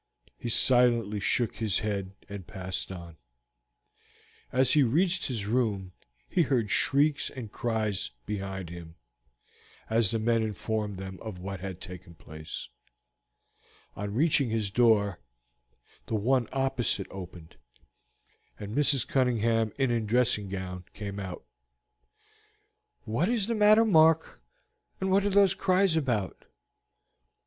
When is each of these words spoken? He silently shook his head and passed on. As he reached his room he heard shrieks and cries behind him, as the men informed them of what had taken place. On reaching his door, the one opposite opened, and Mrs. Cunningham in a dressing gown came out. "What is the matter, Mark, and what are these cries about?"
He 0.35 0.49
silently 0.49 1.19
shook 1.19 1.57
his 1.57 1.77
head 1.77 2.13
and 2.27 2.47
passed 2.47 2.91
on. 2.91 3.17
As 4.51 4.71
he 4.73 4.81
reached 4.81 5.27
his 5.27 5.45
room 5.45 5.91
he 6.27 6.41
heard 6.41 6.71
shrieks 6.71 7.29
and 7.29 7.51
cries 7.51 8.09
behind 8.25 8.71
him, 8.71 8.95
as 9.91 10.09
the 10.09 10.17
men 10.17 10.41
informed 10.41 10.97
them 10.97 11.19
of 11.21 11.37
what 11.37 11.59
had 11.59 11.79
taken 11.79 12.15
place. 12.15 12.67
On 13.95 14.11
reaching 14.15 14.49
his 14.49 14.71
door, 14.71 15.19
the 16.07 16.15
one 16.15 16.49
opposite 16.51 17.05
opened, 17.11 17.57
and 18.59 18.75
Mrs. 18.75 19.07
Cunningham 19.07 19.71
in 19.77 19.91
a 19.91 20.01
dressing 20.01 20.49
gown 20.49 20.83
came 20.95 21.19
out. 21.19 21.45
"What 23.03 23.29
is 23.29 23.45
the 23.45 23.53
matter, 23.53 23.85
Mark, 23.85 24.41
and 24.99 25.11
what 25.11 25.25
are 25.25 25.29
these 25.29 25.53
cries 25.53 25.95
about?" 25.95 26.45